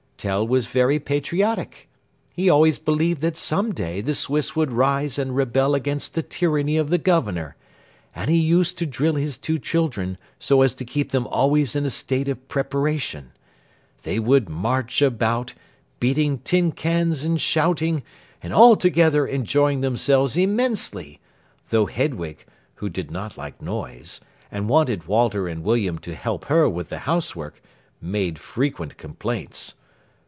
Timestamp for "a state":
11.87-12.29